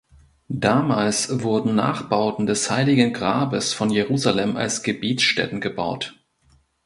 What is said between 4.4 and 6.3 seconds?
als Gebetsstätten gebaut.